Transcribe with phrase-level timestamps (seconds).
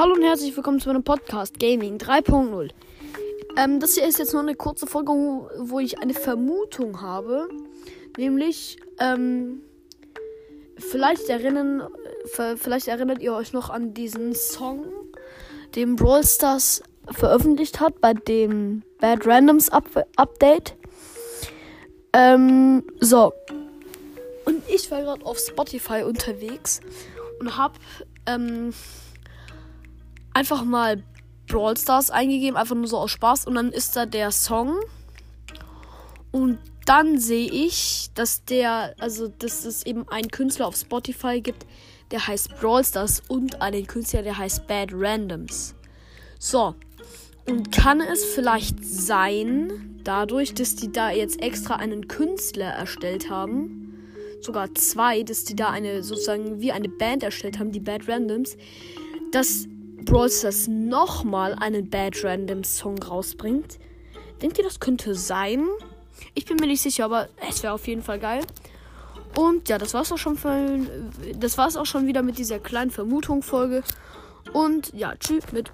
[0.00, 2.70] Hallo und herzlich willkommen zu meinem Podcast Gaming 3.0.
[3.58, 7.50] Ähm, das hier ist jetzt nur eine kurze Folge, wo ich eine Vermutung habe.
[8.16, 9.60] Nämlich, ähm,
[10.78, 11.86] vielleicht erinnern,
[12.56, 14.86] vielleicht erinnert ihr euch noch an diesen Song,
[15.74, 19.84] den Brawl Stars veröffentlicht hat bei dem Bad Randoms Up
[20.16, 20.76] Update.
[22.14, 23.34] Ähm, so.
[24.46, 26.80] Und ich war gerade auf Spotify unterwegs
[27.38, 27.74] und hab,
[28.24, 28.72] ähm,
[30.40, 31.02] einfach mal
[31.46, 33.46] Brawl Stars eingegeben, einfach nur so aus Spaß.
[33.46, 34.74] Und dann ist da der Song.
[36.32, 41.66] Und dann sehe ich, dass der, also dass es eben einen Künstler auf Spotify gibt,
[42.10, 45.74] der heißt Brawl Stars und einen Künstler, der heißt Bad Randoms.
[46.38, 46.74] So.
[47.46, 54.06] Und kann es vielleicht sein, dadurch, dass die da jetzt extra einen Künstler erstellt haben,
[54.40, 58.56] sogar zwei, dass die da eine sozusagen wie eine Band erstellt haben, die Bad Randoms,
[59.32, 59.66] dass
[60.04, 63.78] Brawl Stars nochmal einen Bad Random Song rausbringt.
[64.42, 65.66] Denkt ihr, das könnte sein?
[66.34, 68.42] Ich bin mir nicht sicher, aber es wäre auf jeden Fall geil.
[69.36, 70.18] Und ja, das war's auch
[71.76, 73.82] auch schon wieder mit dieser kleinen Vermutung Folge.
[74.52, 75.70] Und ja, tschüss mit